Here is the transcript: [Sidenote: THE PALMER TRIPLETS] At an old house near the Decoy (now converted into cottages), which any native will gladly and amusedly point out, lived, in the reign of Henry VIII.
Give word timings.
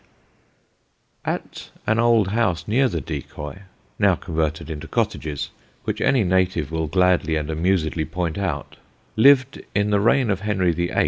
[Sidenote: 1.23 1.23
THE 1.23 1.25
PALMER 1.25 1.37
TRIPLETS] 1.37 1.71
At 1.85 1.91
an 1.91 1.99
old 1.99 2.27
house 2.29 2.67
near 2.67 2.89
the 2.89 3.01
Decoy 3.01 3.55
(now 3.99 4.15
converted 4.15 4.71
into 4.71 4.87
cottages), 4.87 5.51
which 5.83 6.01
any 6.01 6.23
native 6.23 6.71
will 6.71 6.87
gladly 6.87 7.35
and 7.35 7.51
amusedly 7.51 8.05
point 8.05 8.39
out, 8.39 8.77
lived, 9.15 9.61
in 9.75 9.91
the 9.91 9.99
reign 9.99 10.31
of 10.31 10.39
Henry 10.39 10.71
VIII. 10.71 10.93